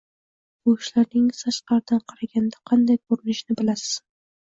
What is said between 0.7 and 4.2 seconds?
ishlaringiz tashqaridan qaraganda qanday ko`rinishini bilasizmi